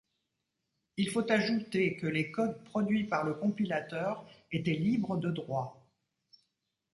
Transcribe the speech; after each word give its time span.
Il 0.97 1.11
faut 1.11 1.31
ajouter 1.31 1.95
que 1.95 2.07
les 2.07 2.31
codes 2.31 2.63
produits 2.63 3.03
par 3.03 3.23
le 3.23 3.35
compilateur 3.35 4.25
étaient 4.51 4.71
libres 4.73 5.15
de 5.15 5.29
droits. 5.29 5.79